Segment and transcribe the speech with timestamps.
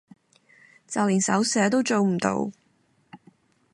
[0.87, 2.49] 就連手寫都做唔到